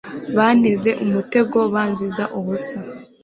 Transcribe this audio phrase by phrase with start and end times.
[0.37, 2.77] Banteze umutego banziza ubusa